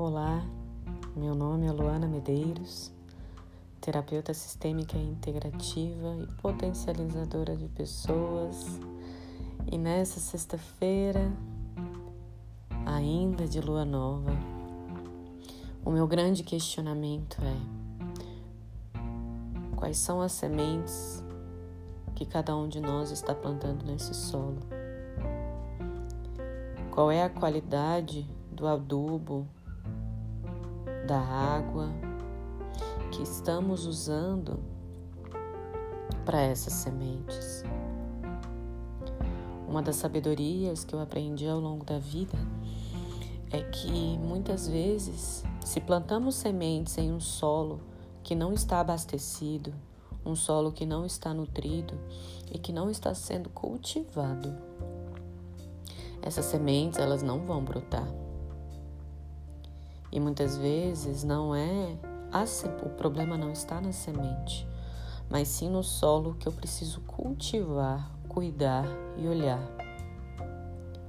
[0.00, 0.46] Olá,
[1.16, 2.92] meu nome é Luana Medeiros,
[3.80, 8.78] terapeuta sistêmica integrativa e potencializadora de pessoas.
[9.66, 11.32] E nessa sexta-feira,
[12.86, 14.30] ainda de lua nova,
[15.84, 17.56] o meu grande questionamento é:
[19.74, 21.24] quais são as sementes
[22.14, 24.60] que cada um de nós está plantando nesse solo?
[26.92, 29.44] Qual é a qualidade do adubo,
[31.08, 31.88] da água
[33.10, 34.62] que estamos usando
[36.26, 37.64] para essas sementes.
[39.66, 42.36] Uma das sabedorias que eu aprendi ao longo da vida
[43.50, 47.80] é que muitas vezes, se plantamos sementes em um solo
[48.22, 49.72] que não está abastecido,
[50.26, 51.98] um solo que não está nutrido
[52.52, 54.54] e que não está sendo cultivado,
[56.20, 58.27] essas sementes elas não vão brotar.
[60.10, 61.96] E muitas vezes não é
[62.32, 62.44] a,
[62.84, 64.66] o problema não está na semente,
[65.30, 68.86] mas sim no solo que eu preciso cultivar, cuidar
[69.16, 69.62] e olhar.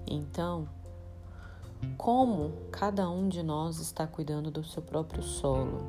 [0.07, 0.67] Então,
[1.97, 5.87] como cada um de nós está cuidando do seu próprio solo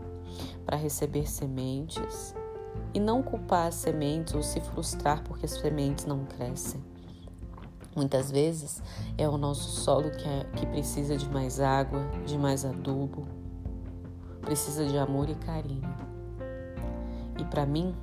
[0.64, 2.34] para receber sementes
[2.94, 6.89] e não culpar as sementes ou se frustrar porque as sementes não crescem.
[7.94, 8.80] Muitas vezes
[9.18, 13.26] é o nosso solo que, é, que precisa de mais água, de mais adubo,
[14.42, 15.94] precisa de amor e carinho.
[17.38, 17.94] E para mim,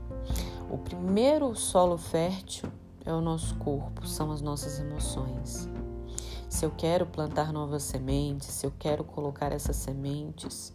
[0.69, 2.69] o primeiro solo fértil
[3.05, 5.69] é o nosso corpo, são as nossas emoções.
[6.49, 10.73] Se eu quero plantar novas sementes, se eu quero colocar essas sementes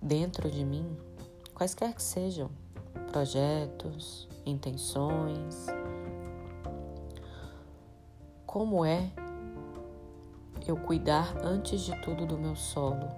[0.00, 0.86] dentro de mim,
[1.54, 2.50] quaisquer que sejam,
[3.10, 5.66] projetos, intenções,
[8.50, 9.12] como é
[10.66, 13.08] eu cuidar antes de tudo do meu solo?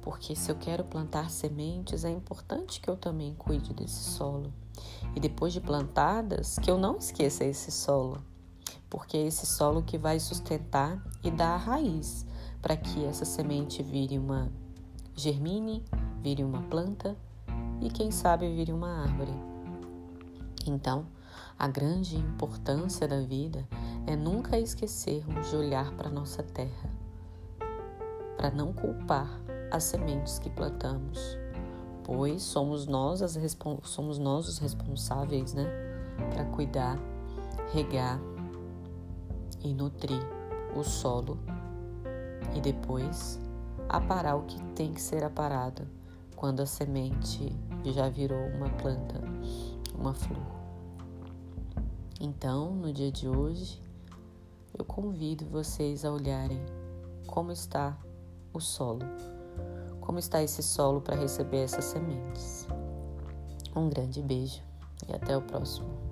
[0.00, 4.52] Porque se eu quero plantar sementes, é importante que eu também cuide desse solo.
[5.16, 8.22] E depois de plantadas, que eu não esqueça esse solo,
[8.88, 12.24] porque é esse solo que vai sustentar e dar a raiz
[12.62, 14.48] para que essa semente vire uma
[15.12, 15.84] germine,
[16.22, 17.16] vire uma planta
[17.80, 19.34] e quem sabe vire uma árvore.
[20.64, 21.15] Então,
[21.58, 23.66] a grande importância da vida
[24.06, 26.90] é nunca esquecermos de olhar para nossa terra,
[28.36, 29.28] para não culpar
[29.70, 31.38] as sementes que plantamos,
[32.04, 33.36] pois somos nós, as
[33.82, 35.66] somos nós os responsáveis, né,
[36.32, 36.98] para cuidar,
[37.72, 38.20] regar
[39.62, 40.22] e nutrir
[40.76, 41.38] o solo
[42.54, 43.40] e depois
[43.88, 45.86] aparar o que tem que ser aparado
[46.36, 47.54] quando a semente
[47.84, 49.20] já virou uma planta,
[49.98, 50.55] uma flor.
[52.26, 53.80] Então, no dia de hoje,
[54.76, 56.60] eu convido vocês a olharem
[57.24, 57.96] como está
[58.52, 59.06] o solo,
[60.00, 62.66] como está esse solo para receber essas sementes.
[63.76, 64.60] Um grande beijo
[65.08, 66.05] e até o próximo.